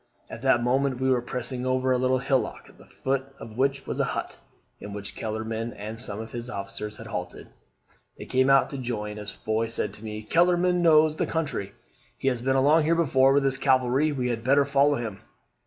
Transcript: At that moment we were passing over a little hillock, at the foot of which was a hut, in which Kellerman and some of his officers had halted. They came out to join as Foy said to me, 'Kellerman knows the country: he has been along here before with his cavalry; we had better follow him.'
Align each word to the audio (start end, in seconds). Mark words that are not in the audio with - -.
At 0.31 0.41
that 0.41 0.63
moment 0.63 0.99
we 0.99 1.11
were 1.11 1.21
passing 1.21 1.63
over 1.63 1.91
a 1.91 1.97
little 1.99 2.17
hillock, 2.17 2.67
at 2.69 2.79
the 2.79 2.87
foot 2.87 3.35
of 3.37 3.55
which 3.55 3.85
was 3.85 3.99
a 3.99 4.03
hut, 4.05 4.39
in 4.79 4.93
which 4.93 5.13
Kellerman 5.15 5.73
and 5.73 5.99
some 5.99 6.19
of 6.19 6.31
his 6.31 6.49
officers 6.49 6.97
had 6.97 7.05
halted. 7.05 7.49
They 8.17 8.25
came 8.25 8.49
out 8.49 8.71
to 8.71 8.79
join 8.79 9.19
as 9.19 9.31
Foy 9.31 9.67
said 9.67 9.93
to 9.93 10.03
me, 10.03 10.23
'Kellerman 10.23 10.81
knows 10.81 11.17
the 11.17 11.27
country: 11.27 11.73
he 12.17 12.29
has 12.29 12.41
been 12.41 12.55
along 12.55 12.81
here 12.85 12.95
before 12.95 13.31
with 13.31 13.43
his 13.43 13.57
cavalry; 13.57 14.11
we 14.11 14.29
had 14.29 14.43
better 14.43 14.65
follow 14.65 14.95
him.' 14.95 15.19